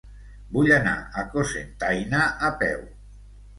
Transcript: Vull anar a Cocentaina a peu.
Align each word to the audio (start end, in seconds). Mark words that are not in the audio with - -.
Vull 0.55 0.71
anar 0.77 0.93
a 0.95 1.27
Cocentaina 1.35 2.25
a 2.51 2.53
peu. 2.65 2.85